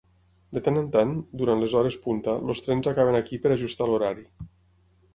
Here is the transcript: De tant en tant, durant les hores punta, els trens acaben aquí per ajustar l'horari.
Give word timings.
De 0.57 0.63
tant 0.67 0.79
en 0.81 0.87
tant, 0.95 1.11
durant 1.43 1.61
les 1.65 1.77
hores 1.81 1.99
punta, 2.07 2.35
els 2.49 2.65
trens 2.69 2.93
acaben 2.95 3.21
aquí 3.23 3.43
per 3.45 3.55
ajustar 3.61 3.93
l'horari. 3.93 4.31